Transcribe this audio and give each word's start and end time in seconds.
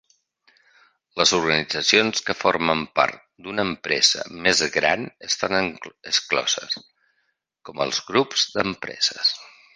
Les 1.19 1.33
organitzacions 1.39 2.23
que 2.29 2.35
formen 2.39 2.81
part 3.01 3.19
d'una 3.49 3.65
empresa 3.73 4.25
més 4.47 4.63
gran 4.79 5.05
estan 5.29 5.59
excloses, 6.15 6.75
com 7.71 7.85
els 7.87 8.03
grups 8.11 8.49
d'empreses. 8.57 9.33